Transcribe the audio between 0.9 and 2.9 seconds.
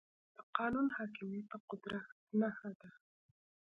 حاکميت د قدرت نښه ده.